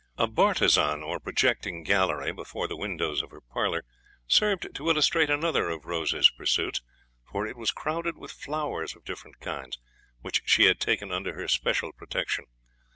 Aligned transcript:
A 0.17 0.25
bartizan, 0.25 1.03
or 1.03 1.19
projecting 1.19 1.83
gallery, 1.83 2.31
before 2.31 2.67
the 2.67 2.75
windows 2.75 3.21
of 3.21 3.29
her 3.29 3.39
parlour, 3.39 3.83
served 4.27 4.73
to 4.73 4.89
illustrate 4.89 5.29
another 5.29 5.69
of 5.69 5.85
Rose's 5.85 6.31
pursuits; 6.31 6.81
for 7.23 7.45
it 7.45 7.55
was 7.55 7.69
crowded 7.69 8.17
with 8.17 8.31
flowers 8.31 8.95
of 8.95 9.05
different 9.05 9.39
kinds, 9.41 9.77
which 10.21 10.41
she 10.43 10.65
had 10.65 10.79
taken 10.79 11.11
under 11.11 11.35
her 11.35 11.47
special 11.47 11.91
protection. 11.91 12.45